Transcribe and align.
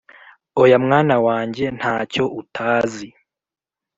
oya, 0.61 0.77
mwana 0.85 1.15
wanjye 1.25 1.65
ntacyo 1.77 2.23
utazi, 2.41 3.07